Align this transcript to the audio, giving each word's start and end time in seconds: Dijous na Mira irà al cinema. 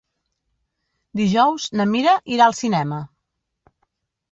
Dijous 1.21 1.67
na 1.81 1.87
Mira 1.93 2.17
irà 2.39 2.49
al 2.49 2.59
cinema. 2.63 3.01